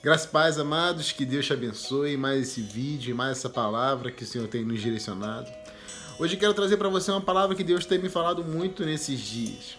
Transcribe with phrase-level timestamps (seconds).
[0.00, 2.16] Graças paz, amados, que Deus te abençoe.
[2.16, 5.50] Mais esse vídeo, mais essa palavra que o Senhor tem nos direcionado.
[6.20, 9.76] Hoje quero trazer para você uma palavra que Deus tem me falado muito nesses dias.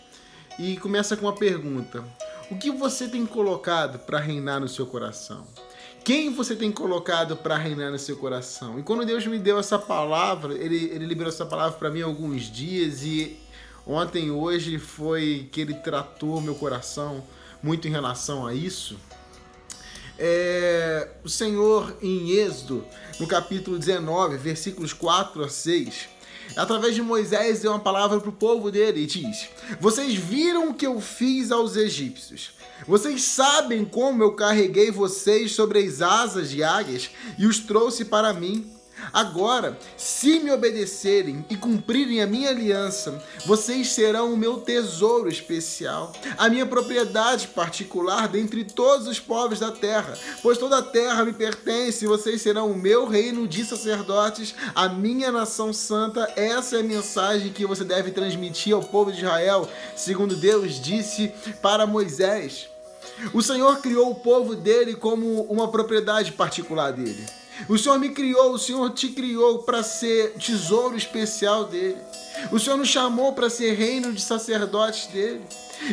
[0.59, 2.03] E começa com uma pergunta:
[2.51, 5.47] O que você tem colocado para reinar no seu coração?
[6.03, 8.77] Quem você tem colocado para reinar no seu coração?
[8.77, 12.05] E quando Deus me deu essa palavra, Ele, ele liberou essa palavra para mim há
[12.05, 13.39] alguns dias e
[13.87, 17.23] ontem hoje foi que Ele tratou meu coração
[17.63, 18.97] muito em relação a isso
[20.19, 22.85] é, o Senhor em Êxodo,
[23.19, 26.09] no capítulo 19, versículos 4 a 6,
[26.55, 29.47] através de Moisés, deu uma palavra para o povo dele e diz:
[29.79, 32.51] Vocês viram o que eu fiz aos egípcios.
[32.87, 38.33] Vocês sabem como eu carreguei vocês sobre as asas de águias e os trouxe para
[38.33, 38.69] mim.
[39.11, 46.13] Agora, se me obedecerem e cumprirem a minha aliança, vocês serão o meu tesouro especial,
[46.37, 51.33] a minha propriedade particular dentre todos os povos da terra, pois toda a terra me
[51.33, 56.31] pertence e vocês serão o meu reino de sacerdotes, a minha nação santa.
[56.35, 61.33] Essa é a mensagem que você deve transmitir ao povo de Israel, segundo Deus disse
[61.61, 62.69] para Moisés.
[63.33, 67.38] O Senhor criou o povo dele como uma propriedade particular dele.
[67.67, 71.97] O Senhor me criou, o Senhor te criou para ser tesouro especial dele.
[72.51, 75.41] O Senhor nos chamou para ser reino de sacerdotes dele.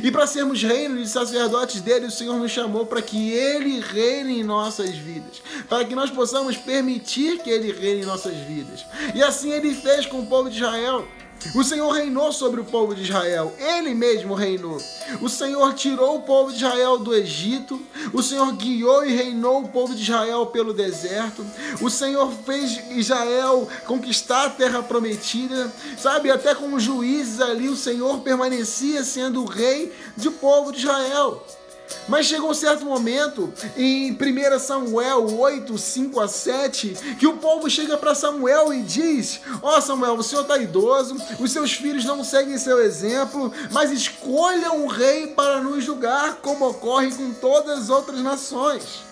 [0.03, 4.41] E para sermos reino de sacerdotes dele, o Senhor nos chamou para que ele reine
[4.41, 8.85] em nossas vidas, para que nós possamos permitir que ele reine em nossas vidas.
[9.15, 11.07] E assim ele fez com o povo de Israel.
[11.55, 14.79] O Senhor reinou sobre o povo de Israel, ele mesmo reinou.
[15.21, 17.81] O Senhor tirou o povo de Israel do Egito,
[18.13, 21.47] o Senhor guiou e reinou o povo de Israel pelo deserto,
[21.81, 26.31] o Senhor fez Israel conquistar a terra prometida, sabe?
[26.31, 31.45] Até com os juízes ali, o Senhor permanecia sendo o rei do povo de Israel.
[32.09, 37.69] Mas chegou um certo momento, em 1 Samuel 8, 5 a 7, que o povo
[37.69, 42.05] chega para Samuel e diz: Ó oh, Samuel, o senhor está idoso, os seus filhos
[42.05, 47.81] não seguem seu exemplo, mas escolha um rei para nos julgar, como ocorre com todas
[47.81, 49.05] as outras nações.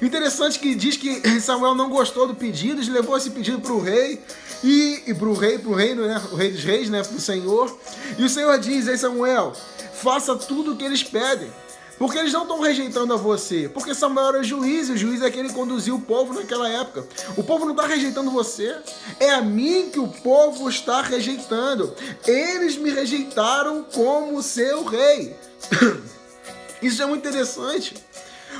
[0.00, 4.20] Interessante que diz que Samuel não gostou do pedido, levou esse pedido para o rei
[4.62, 6.20] e, e para o rei, para o reino, né?
[6.32, 7.02] O rei dos reis, né?
[7.02, 7.78] Para o Senhor.
[8.18, 9.52] E o Senhor diz: Ei Samuel,
[9.94, 11.50] faça tudo o que eles pedem.
[11.98, 13.68] Porque eles não estão rejeitando a você.
[13.68, 17.06] Porque Samuel era juiz, e o juiz é quem conduziu o povo naquela época.
[17.36, 18.76] O povo não está rejeitando você.
[19.20, 21.94] É a mim que o povo está rejeitando.
[22.26, 25.36] Eles me rejeitaram como seu rei.
[26.82, 27.94] Isso é muito interessante.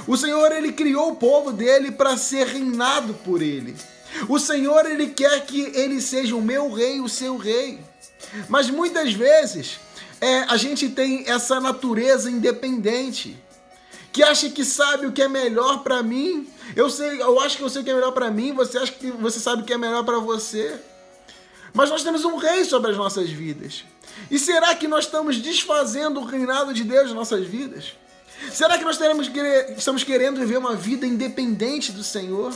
[0.06, 3.77] O Senhor ele criou o povo dele para ser reinado por ele.
[4.28, 7.81] O Senhor ele quer que ele seja o meu rei, o seu rei.
[8.49, 9.78] Mas muitas vezes
[10.24, 13.36] é, a gente tem essa natureza independente
[14.10, 16.48] que acha que sabe o que é melhor para mim.
[16.74, 18.92] Eu sei, eu acho que eu sei o que é melhor para mim, você acha
[18.92, 20.80] que você sabe o que é melhor para você.
[21.74, 23.84] Mas nós temos um rei sobre as nossas vidas.
[24.30, 27.92] E será que nós estamos desfazendo o reinado de Deus nas nossas vidas?
[28.50, 29.30] Será que nós teremos,
[29.76, 32.54] estamos querendo viver uma vida independente do Senhor?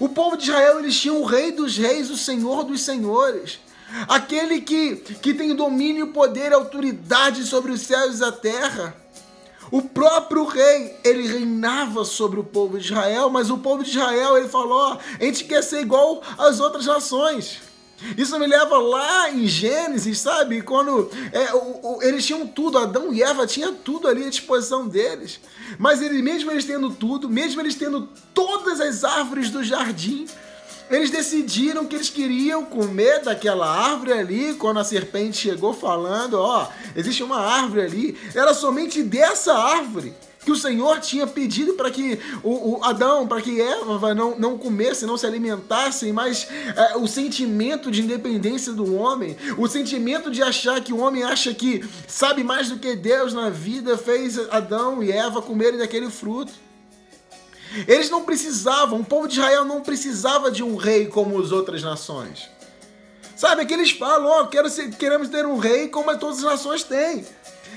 [0.00, 3.60] O povo de Israel eles tinham o rei dos reis, o senhor dos senhores.
[4.08, 8.96] Aquele que, que tem domínio, poder e autoridade sobre os céus e a terra.
[9.70, 14.36] O próprio rei, ele reinava sobre o povo de Israel, mas o povo de Israel,
[14.36, 17.60] ele falou: a gente quer ser igual às outras nações.
[18.18, 20.60] Isso me leva lá em Gênesis, sabe?
[20.62, 24.86] Quando é, o, o, eles tinham tudo, Adão e Eva tinham tudo ali à disposição
[24.86, 25.40] deles.
[25.78, 30.26] Mas ele, mesmo eles tendo tudo, mesmo eles tendo todas as árvores do jardim,
[30.90, 36.68] eles decidiram que eles queriam comer daquela árvore ali, quando a serpente chegou falando, ó,
[36.94, 38.18] existe uma árvore ali.
[38.34, 40.14] Era somente dessa árvore
[40.44, 44.58] que o Senhor tinha pedido para que o, o Adão, para que Eva não, não
[44.58, 46.46] comessem, não se alimentassem, mas
[46.76, 51.54] é, o sentimento de independência do homem, o sentimento de achar que o homem acha
[51.54, 56.52] que sabe mais do que Deus na vida, fez Adão e Eva comerem daquele fruto.
[57.88, 61.82] Eles não precisavam, o povo de Israel não precisava de um rei como as outras
[61.82, 62.48] nações.
[63.36, 67.26] Sabe, que eles falam, ó, oh, queremos ter um rei como todas as nações têm.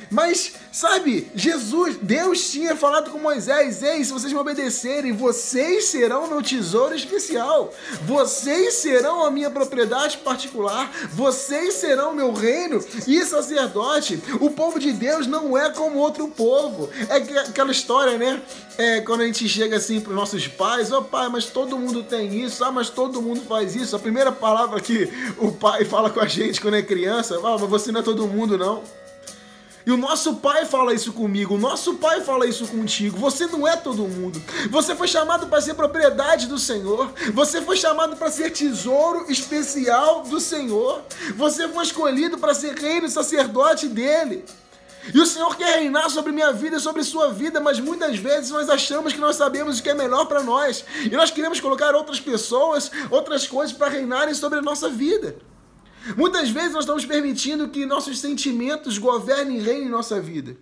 [0.09, 6.27] Mas, sabe, Jesus, Deus tinha falado com Moisés: Ei, se vocês me obedecerem, vocês serão
[6.27, 7.73] meu tesouro especial,
[8.03, 14.21] vocês serão a minha propriedade particular, vocês serão meu reino e sacerdote.
[14.39, 16.89] O povo de Deus não é como outro povo.
[17.09, 18.41] É aquela história, né?
[18.77, 21.77] É, quando a gente chega assim para os nossos pais: Ó oh, pai, mas todo
[21.77, 23.95] mundo tem isso, ah, mas todo mundo faz isso.
[23.95, 27.69] A primeira palavra que o pai fala com a gente quando é criança: Ah, mas
[27.69, 28.83] você não é todo mundo, não.
[29.87, 33.17] E o nosso pai fala isso comigo, o nosso pai fala isso contigo.
[33.19, 34.37] Você não é todo mundo.
[34.69, 37.09] Você foi chamado para ser propriedade do Senhor.
[37.33, 41.03] Você foi chamado para ser tesouro especial do Senhor.
[41.37, 44.43] Você foi escolhido para ser reino e sacerdote dele.
[45.13, 48.51] E o Senhor quer reinar sobre minha vida e sobre sua vida, mas muitas vezes
[48.51, 50.83] nós achamos que nós sabemos o que é melhor para nós.
[51.05, 55.37] E nós queremos colocar outras pessoas, outras coisas para reinarem sobre a nossa vida.
[56.15, 60.55] Muitas vezes nós estamos permitindo que nossos sentimentos governem e reinem nossa vida.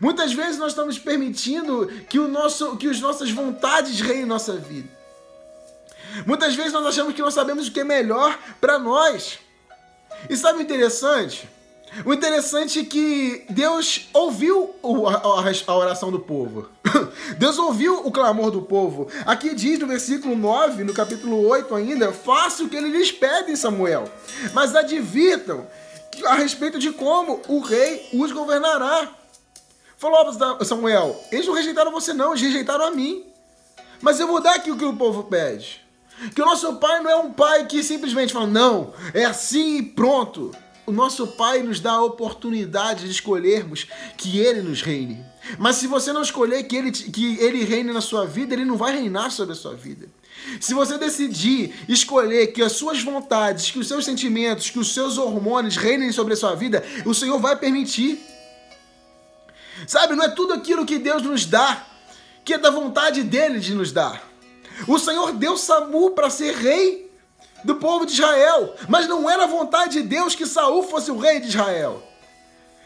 [0.00, 4.88] Muitas vezes nós estamos permitindo que, o nosso, que as nossas vontades reinem nossa vida.
[6.26, 9.38] Muitas vezes nós achamos que nós sabemos o que é melhor para nós.
[10.28, 11.48] E sabe o interessante?
[12.06, 16.68] O interessante é que Deus ouviu a oração do povo.
[17.38, 19.08] Deus ouviu o clamor do povo.
[19.26, 23.56] Aqui diz no versículo 9, no capítulo 8 ainda: faça o que ele lhes pede,
[23.56, 24.04] Samuel.
[24.52, 25.66] Mas advirtam
[26.26, 29.08] a respeito de como o rei os governará.
[29.96, 30.32] Falou
[30.64, 33.24] Samuel: eles não rejeitaram você, não, eles rejeitaram a mim.
[34.00, 35.80] Mas eu vou dar aqui o que o povo pede.
[36.34, 39.82] Que o nosso pai não é um pai que simplesmente fala, não, é assim e
[39.82, 40.52] pronto
[40.86, 43.86] o nosso Pai nos dá a oportunidade de escolhermos
[44.16, 45.24] que Ele nos reine.
[45.58, 48.76] Mas se você não escolher que ele, que ele reine na sua vida, Ele não
[48.76, 50.08] vai reinar sobre a sua vida.
[50.60, 55.18] Se você decidir escolher que as suas vontades, que os seus sentimentos, que os seus
[55.18, 58.20] hormônios reinem sobre a sua vida, o Senhor vai permitir.
[59.86, 61.86] Sabe, não é tudo aquilo que Deus nos dá
[62.44, 64.22] que é da vontade dele de nos dar.
[64.88, 67.01] O Senhor deu Samu para ser rei
[67.64, 68.74] do povo de Israel.
[68.88, 72.02] Mas não era vontade de Deus que Saul fosse o rei de Israel.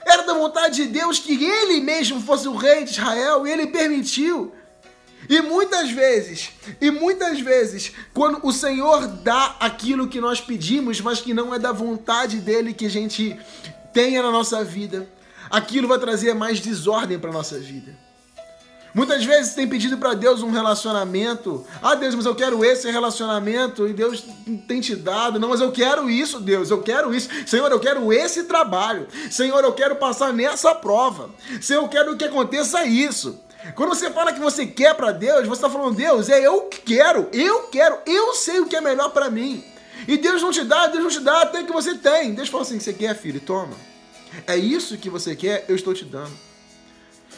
[0.04, 3.66] Era da vontade de Deus que ele mesmo fosse o rei de Israel e ele
[3.66, 4.52] permitiu.
[5.28, 6.50] E muitas vezes,
[6.80, 11.58] e muitas vezes, quando o Senhor dá aquilo que nós pedimos, mas que não é
[11.58, 13.36] da vontade dele que a gente
[13.92, 15.08] tenha na nossa vida,
[15.50, 18.05] aquilo vai trazer mais desordem para nossa vida.
[18.96, 21.66] Muitas vezes tem pedido para Deus um relacionamento.
[21.82, 24.24] Ah, Deus, mas eu quero esse relacionamento e Deus
[24.66, 25.38] tem te dado.
[25.38, 27.28] Não, mas eu quero isso, Deus, eu quero isso.
[27.46, 29.06] Senhor, eu quero esse trabalho.
[29.30, 31.28] Senhor, eu quero passar nessa prova.
[31.60, 33.38] Senhor, eu quero que aconteça isso.
[33.74, 36.80] Quando você fala que você quer para Deus, você está falando, Deus, é eu que
[36.94, 39.62] quero, eu quero, eu sei o que é melhor para mim.
[40.08, 42.32] E Deus não te dá, Deus não te dá até que você tem.
[42.32, 43.40] Deus fala assim: você quer, filho?
[43.40, 43.74] Toma.
[44.46, 46.32] É isso que você quer, eu estou te dando.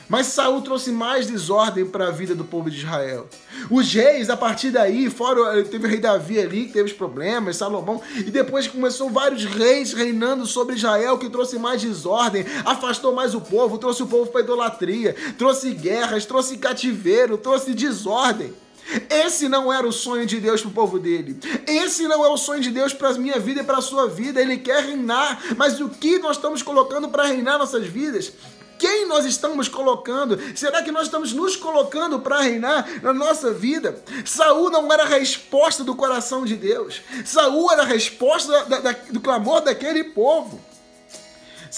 [0.08, 3.28] Mas Saul trouxe mais desordem para a vida do povo de Israel.
[3.70, 7.56] Os reis, a partir daí, fora teve o rei Davi ali, que teve os problemas,
[7.56, 13.34] Salomão, e depois começou vários reis reinando sobre Israel, que trouxe mais desordem, afastou mais
[13.34, 18.54] o povo, trouxe o povo para idolatria, trouxe guerras, trouxe cativeiro, trouxe desordem.
[19.10, 21.38] Esse não era o sonho de Deus para o povo dele.
[21.66, 24.08] Esse não é o sonho de Deus para a minha vida e para a sua
[24.08, 24.40] vida.
[24.40, 28.32] Ele quer reinar, mas o que nós estamos colocando para reinar nossas vidas?
[28.78, 30.38] Quem nós estamos colocando?
[30.56, 34.02] Será que nós estamos nos colocando para reinar na nossa vida?
[34.24, 37.02] Saul não era a resposta do coração de Deus.
[37.24, 40.60] Saul era a resposta da, da, do clamor daquele povo.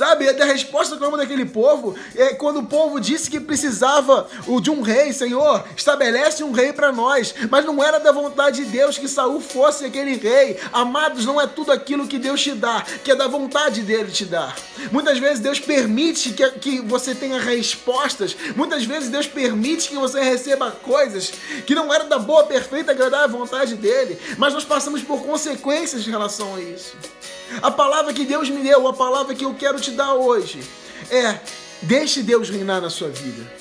[0.00, 4.26] Sabe, a resposta do clamor daquele povo é quando o povo disse que precisava
[4.62, 7.34] de um rei, Senhor, estabelece um rei para nós.
[7.50, 10.58] Mas não era da vontade de Deus que Saul fosse aquele rei.
[10.72, 14.24] Amados, não é tudo aquilo que Deus te dá, que é da vontade dele te
[14.24, 14.56] dar.
[14.90, 20.22] Muitas vezes Deus permite que, que você tenha respostas, muitas vezes Deus permite que você
[20.22, 21.30] receba coisas
[21.66, 26.10] que não eram da boa, perfeita, agradável vontade dele, mas nós passamos por consequências em
[26.10, 26.96] relação a isso.
[27.62, 30.62] A palavra que Deus me deu, a palavra que eu quero te dar hoje
[31.10, 31.38] é:
[31.82, 33.60] deixe Deus reinar na sua vida.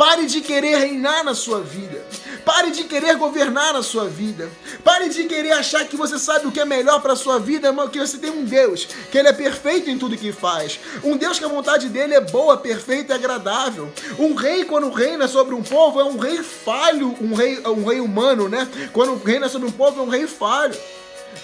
[0.00, 2.02] Pare de querer reinar na sua vida.
[2.42, 4.48] Pare de querer governar na sua vida.
[4.82, 7.90] Pare de querer achar que você sabe o que é melhor para sua vida, mas
[7.90, 10.80] que você tem um Deus, que ele é perfeito em tudo que faz.
[11.04, 13.92] Um Deus que a vontade dele é boa, perfeita e agradável.
[14.18, 18.00] Um rei quando reina sobre um povo é um rei falho, um rei, um rei
[18.00, 18.66] humano, né?
[18.94, 20.74] Quando reina sobre um povo é um rei falho.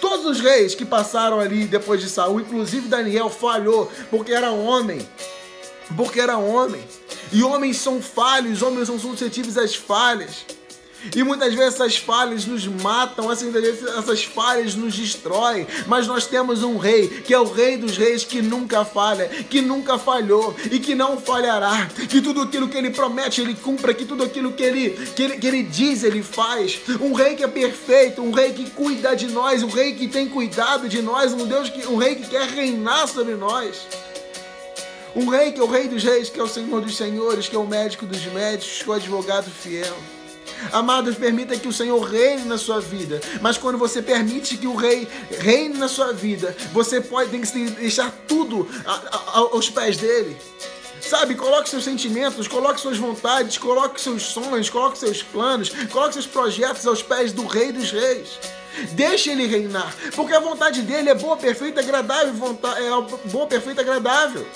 [0.01, 5.07] Todos os reis que passaram ali depois de Saul, inclusive Daniel, falhou porque era homem.
[5.97, 6.83] Porque era homem.
[7.33, 10.45] E homens são falhos, homens são suscetíveis às falhas.
[11.15, 13.53] E muitas vezes essas falhas nos matam, assim,
[13.99, 15.67] essas falhas nos destroem.
[15.87, 19.61] Mas nós temos um rei, que é o rei dos reis, que nunca falha, que
[19.61, 21.89] nunca falhou e que não falhará.
[22.09, 25.39] Que tudo aquilo que ele promete, ele cumpra, que tudo aquilo que ele, que ele,
[25.39, 26.81] que ele diz, ele faz.
[27.01, 30.29] Um rei que é perfeito, um rei que cuida de nós, um rei que tem
[30.29, 33.87] cuidado de nós, um Deus que, um rei que quer reinar sobre nós.
[35.15, 37.57] Um rei que é o rei dos reis, que é o Senhor dos senhores, que
[37.57, 39.97] é o médico dos médicos, que é o advogado fiel.
[40.73, 43.21] Amados, permita que o Senhor reine na sua vida.
[43.41, 45.09] Mas quando você permite que o Rei
[45.39, 48.69] reine na sua vida, você pode tem que deixar tudo
[49.33, 50.37] aos pés dele.
[51.01, 56.27] Sabe, coloque seus sentimentos, coloque suas vontades, coloque seus sonhos, coloque seus planos, coloque seus
[56.27, 58.39] projetos aos pés do Rei dos Reis.
[58.93, 64.47] Deixe ele reinar, porque a vontade dele é boa, perfeita, agradável, é boa, perfeita, agradável.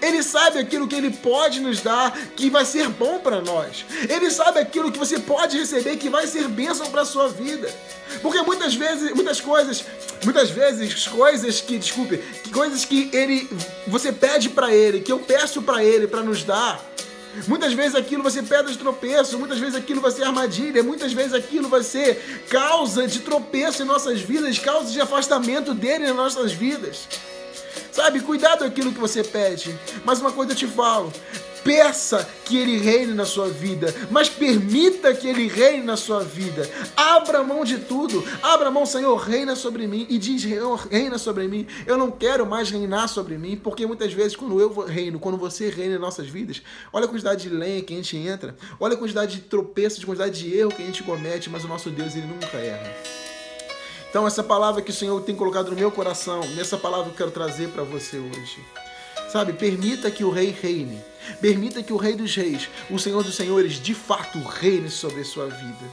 [0.00, 3.84] Ele sabe aquilo que ele pode nos dar que vai ser bom para nós.
[4.08, 7.68] Ele sabe aquilo que você pode receber que vai ser bênção para sua vida.
[8.22, 9.84] Porque muitas vezes, muitas coisas,
[10.24, 12.18] muitas vezes coisas que, desculpe,
[12.52, 13.48] coisas que ele
[13.86, 16.80] você pede para ele, que eu peço para ele para nos dar,
[17.48, 21.12] Muitas vezes aquilo vai ser pedra de tropeço, muitas vezes aquilo vai ser armadilha, muitas
[21.12, 26.12] vezes aquilo vai ser causa de tropeço em nossas vidas, causa de afastamento dele em
[26.12, 27.08] nossas vidas.
[27.94, 29.72] Sabe, cuidado aquilo que você pede.
[30.04, 31.12] Mas uma coisa eu te falo:
[31.62, 36.68] peça que ele reine na sua vida, mas permita que ele reine na sua vida.
[36.96, 38.24] Abra mão de tudo.
[38.42, 40.42] Abra mão, Senhor, reina sobre mim e diz:
[40.90, 41.68] reina sobre mim.
[41.86, 45.70] Eu não quero mais reinar sobre mim, porque muitas vezes quando eu reino, quando você
[45.70, 48.98] reina em nossas vidas, olha a quantidade de lenha que a gente entra, olha a
[48.98, 52.16] quantidade de tropeços, a quantidade de erro que a gente comete, mas o nosso Deus
[52.16, 53.33] ele nunca erra.
[54.14, 57.32] Então, essa palavra que o Senhor tem colocado no meu coração, nessa palavra eu quero
[57.32, 58.64] trazer para você hoje.
[59.28, 61.02] Sabe, permita que o Rei reine.
[61.40, 65.24] Permita que o Rei dos Reis, o Senhor dos Senhores, de fato reine sobre a
[65.24, 65.90] sua vida.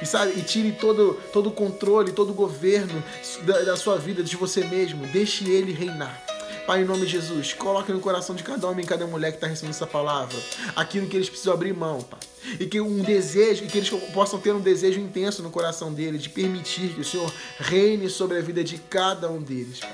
[0.00, 3.02] E sabe, e tire todo todo o controle, todo o governo
[3.42, 5.04] da, da sua vida de você mesmo.
[5.08, 6.23] Deixe ele reinar.
[6.66, 9.36] Pai, em nome de Jesus, coloque no coração de cada homem e cada mulher que
[9.36, 10.38] está recebendo essa palavra
[10.74, 12.20] aquilo que eles precisam abrir mão, Pai.
[12.58, 16.22] E que um desejo, e que eles possam ter um desejo intenso no coração deles
[16.22, 19.92] de permitir que o Senhor reine sobre a vida de cada um deles, Pai.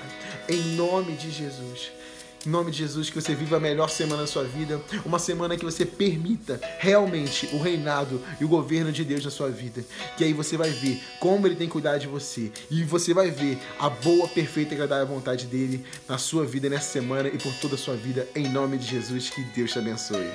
[0.48, 1.90] Em nome de Jesus.
[2.46, 5.58] Em nome de Jesus, que você viva a melhor semana da sua vida, uma semana
[5.58, 9.84] que você permita realmente o reinado e o governo de Deus na sua vida.
[10.16, 13.58] Que aí você vai ver como Ele tem cuidado de você e você vai ver
[13.78, 17.74] a boa, perfeita e agradável vontade dele na sua vida nessa semana e por toda
[17.74, 18.26] a sua vida.
[18.34, 20.30] Em nome de Jesus, que Deus te abençoe.